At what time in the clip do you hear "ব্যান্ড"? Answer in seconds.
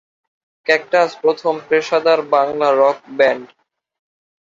3.17-3.45